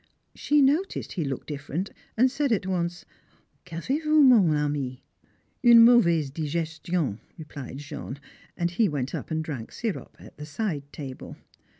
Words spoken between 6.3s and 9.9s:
digestion," replied Jean, and he went and drank